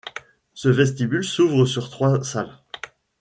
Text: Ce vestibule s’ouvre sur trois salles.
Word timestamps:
Ce 0.55 0.67
vestibule 0.67 1.23
s’ouvre 1.23 1.67
sur 1.67 1.91
trois 1.91 2.23
salles. 2.23 2.57